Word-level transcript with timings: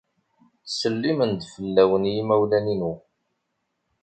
Ttselimen-d 0.63 1.41
fell-awen 1.53 2.03
yimawlan-inu. 2.13 2.93